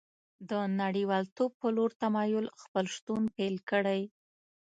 [0.49, 0.51] د
[0.81, 4.01] نړیوالتوب په لور تمایل خپل شتون پیل کړی